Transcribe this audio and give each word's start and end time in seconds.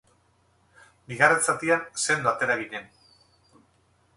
Bigarren 1.11 1.45
zatian, 1.49 1.83
sendo 2.05 2.33
atera 2.33 2.57
ginen. 2.63 2.89